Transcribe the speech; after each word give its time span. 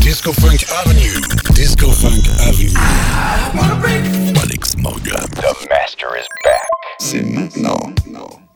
Disco 0.00 0.32
Funk 0.32 0.64
Avenue. 0.70 1.20
Disco 1.54 1.92
Funk 1.92 2.26
Avenue. 2.40 2.74
Alex 4.36 4.76
Morgan. 4.76 5.14
The 5.36 5.66
master 5.70 6.16
is 6.16 6.26
back. 6.42 6.68
C'est 6.98 7.22
maintenant. 7.22 7.94
Galaxy 8.04 8.47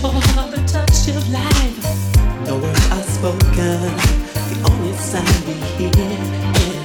for 0.00 0.12
the 0.50 0.62
touch 0.66 1.08
of 1.14 1.30
life. 1.30 2.46
No 2.46 2.56
words 2.56 2.90
are 2.90 3.02
spoken, 3.02 3.80
the 4.48 4.70
only 4.70 4.94
sound 4.94 5.46
we 5.46 5.88
hear 5.88 6.79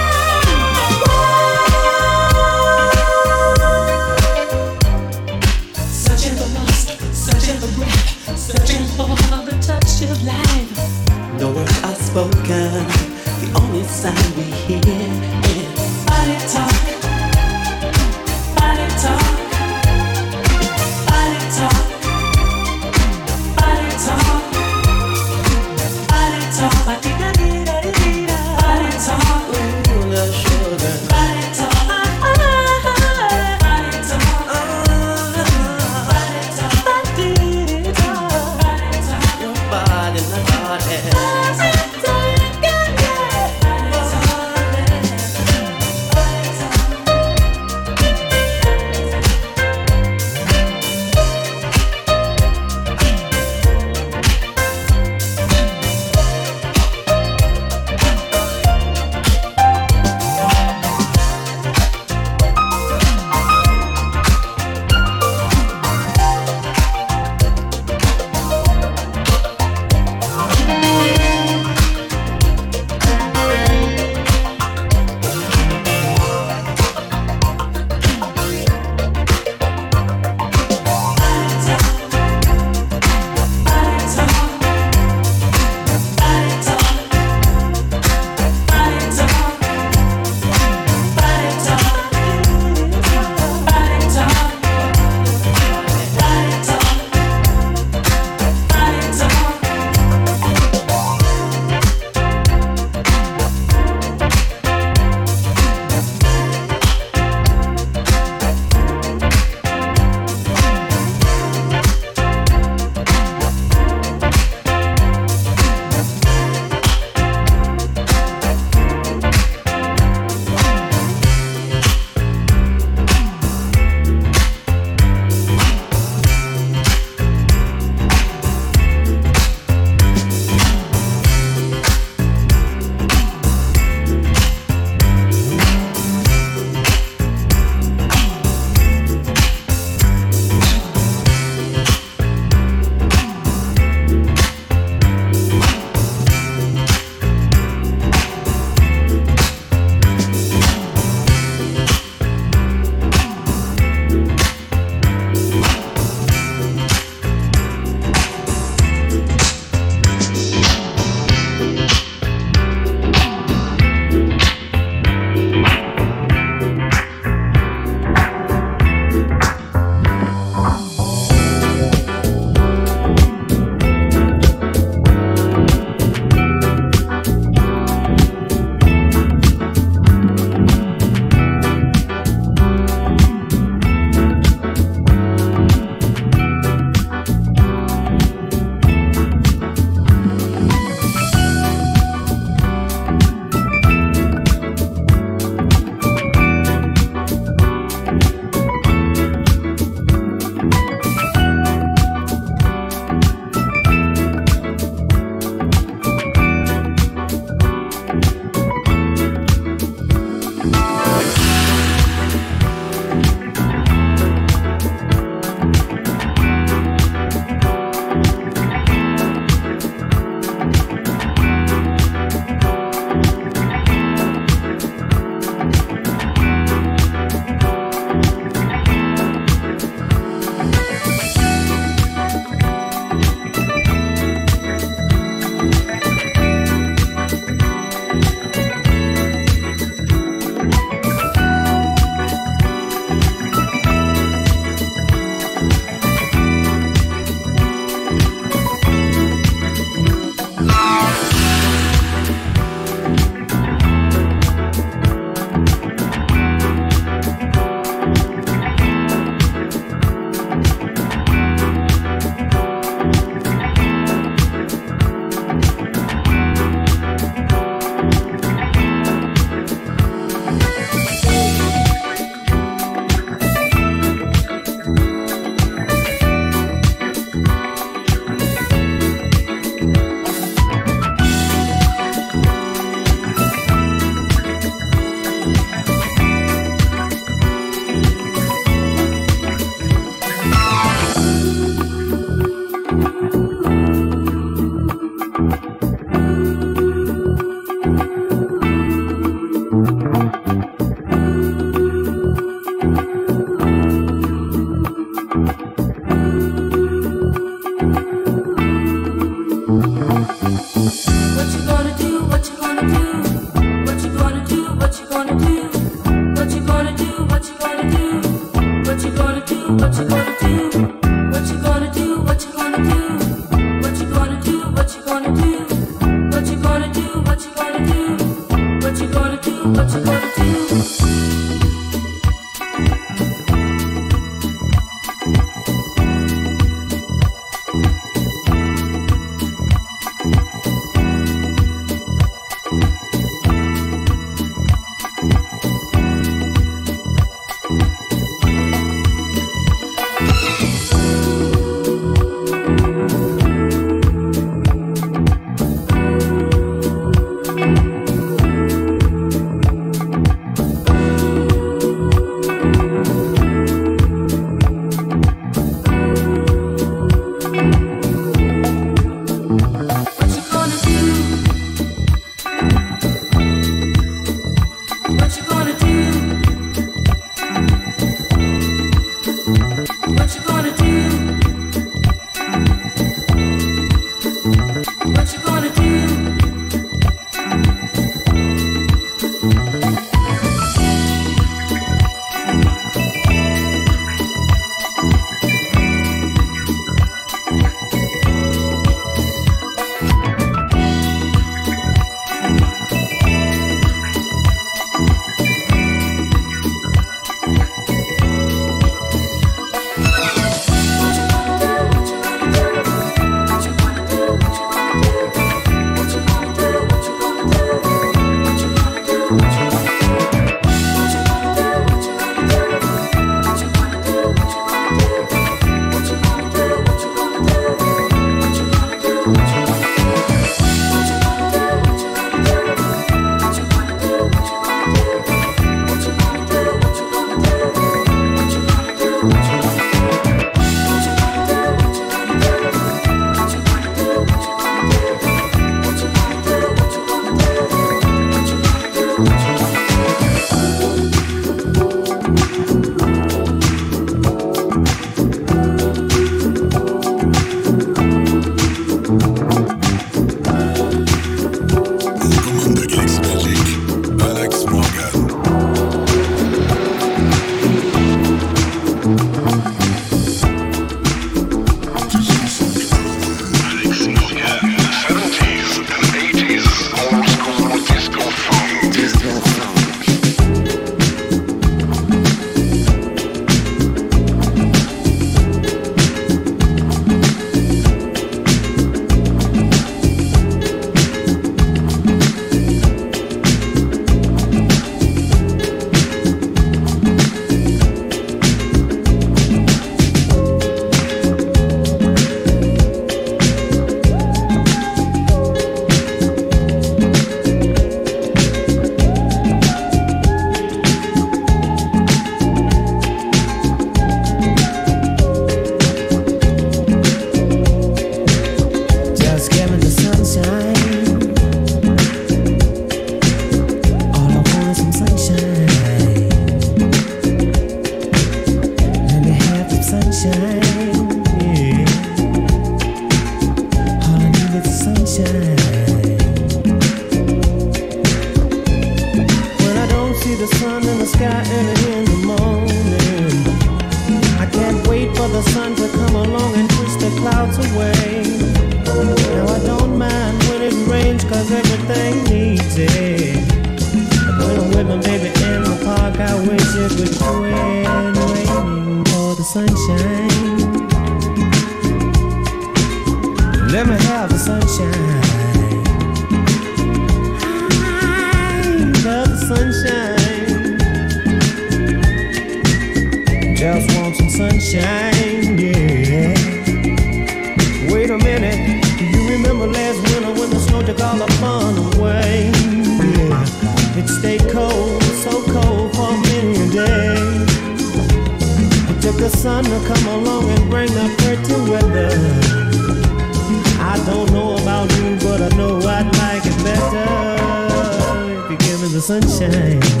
sunshine. 599.01 600.00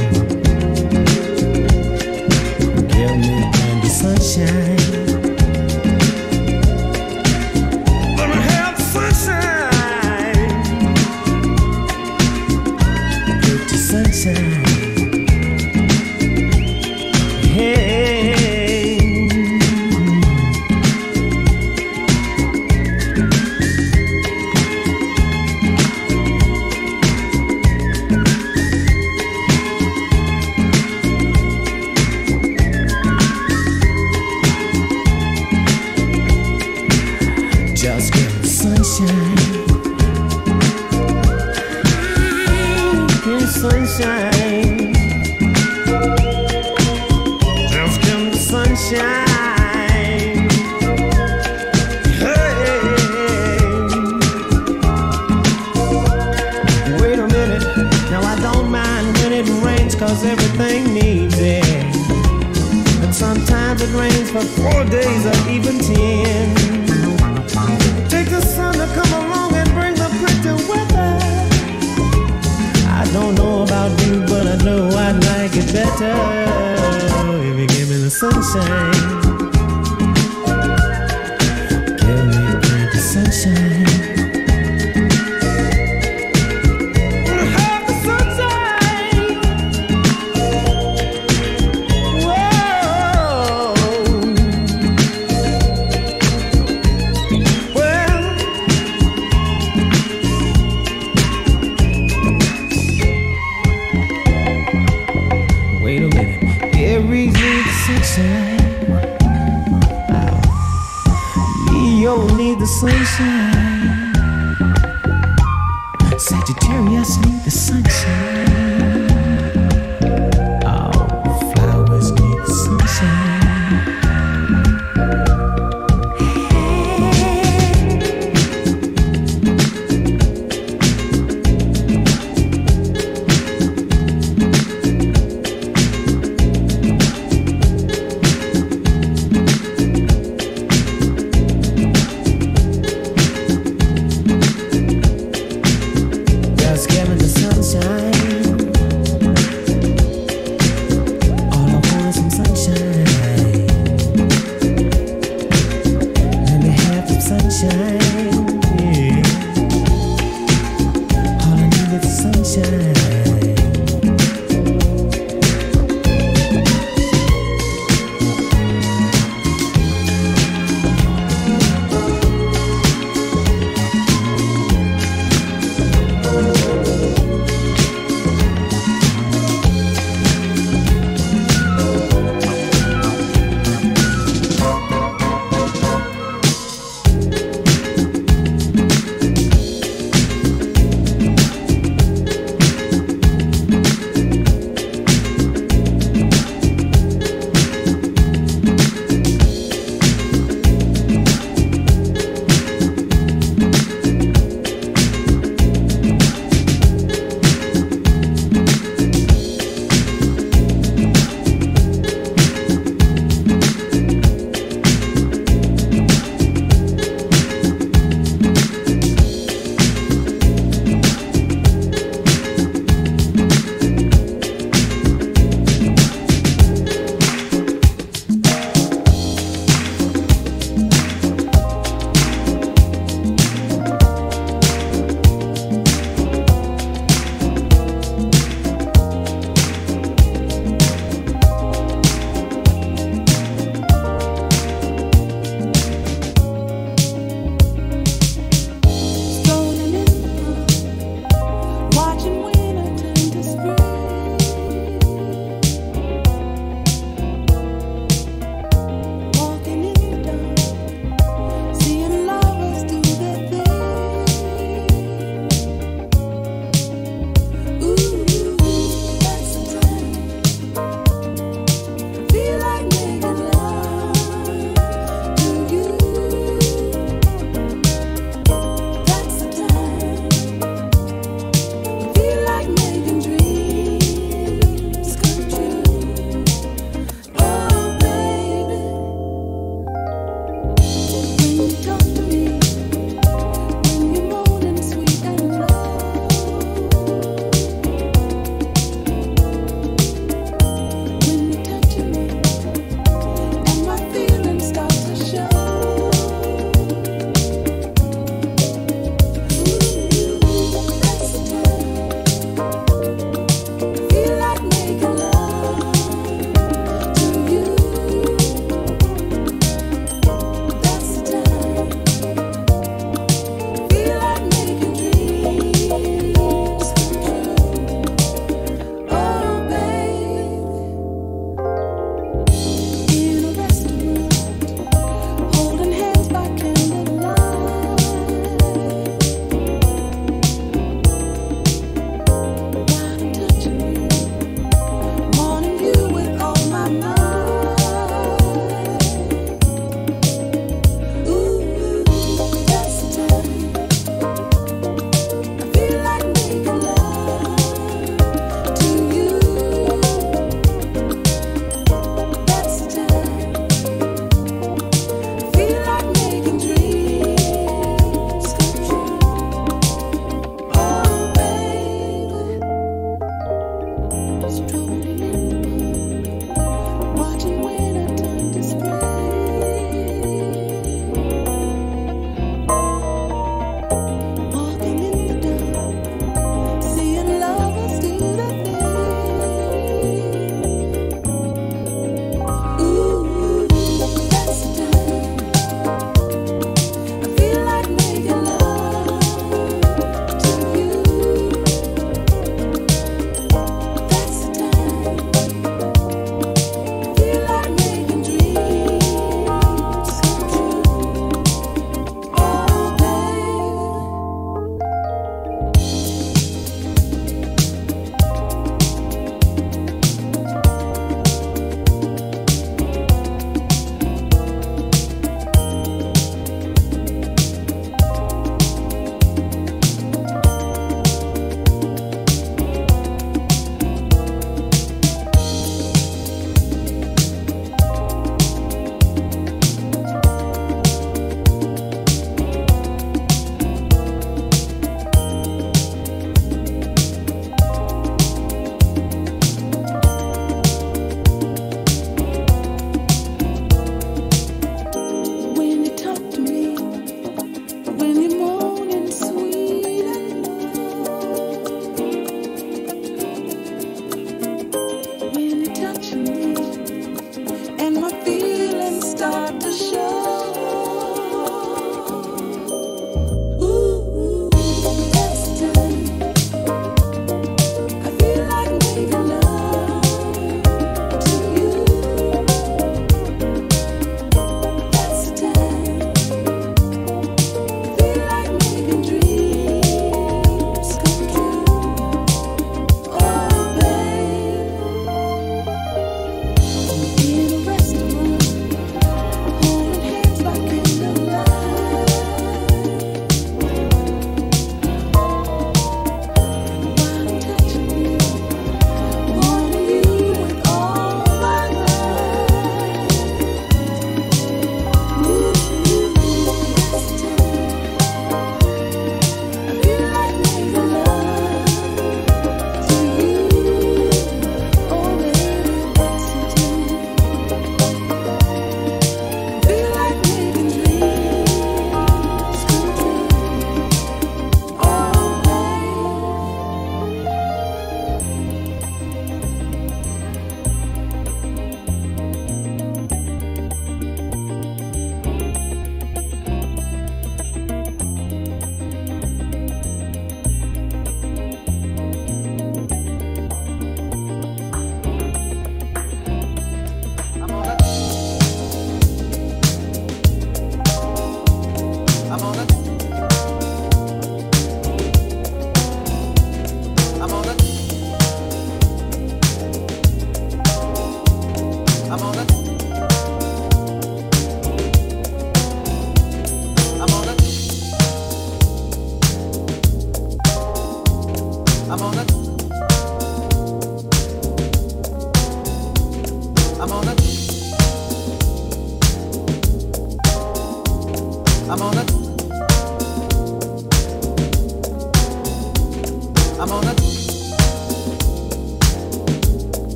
conversation. 112.81 113.50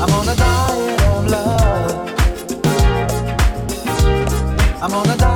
I'm 0.00 0.10
on 0.10 0.28
a 0.28 0.36
diet 0.36 1.02
of 1.02 1.26
love. 1.28 2.08
I'm 4.80 4.94
on 4.94 5.10
a 5.10 5.16
diet. 5.16 5.27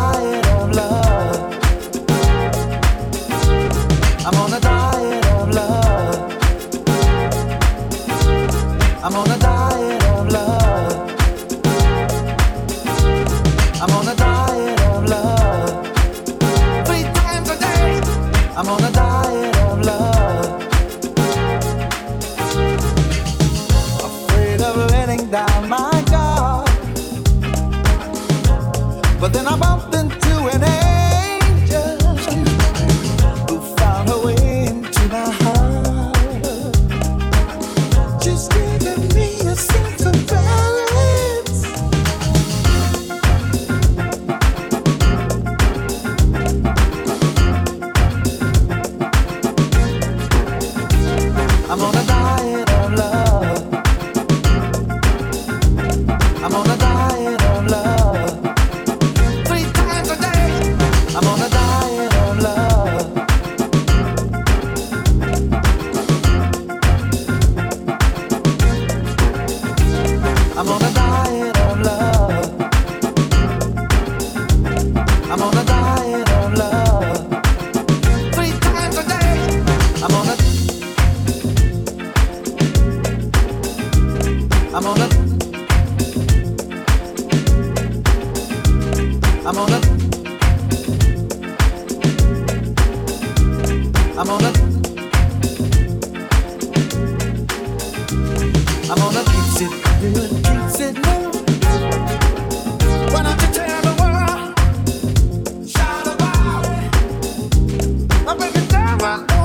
más. 109.02 109.41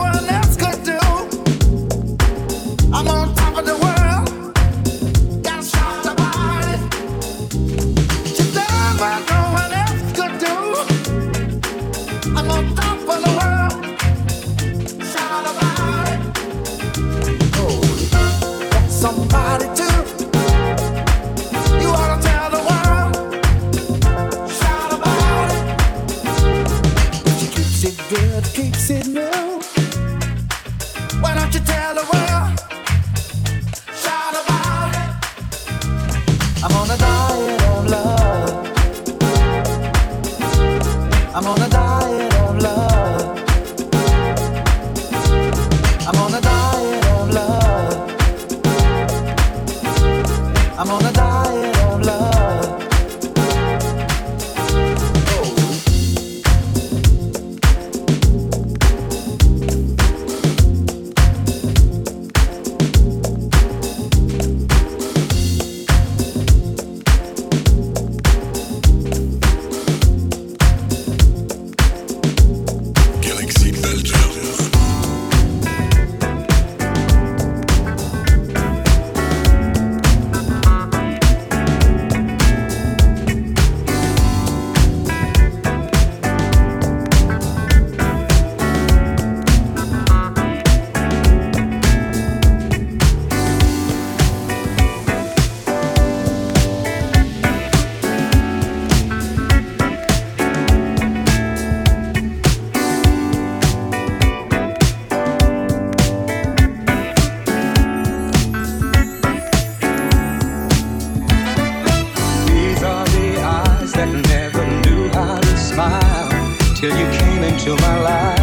Till 116.77 116.95
you 116.95 117.09
came 117.17 117.43
into 117.43 117.75
my 117.77 117.97
life. 118.01 118.36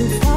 reason 0.00 0.31